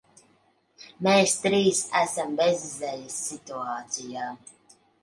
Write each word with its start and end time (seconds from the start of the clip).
Mēs 1.09 1.35
trīs 1.43 1.83
esam 2.01 2.35
bezizejas 2.43 3.21
situācijā. 3.31 4.31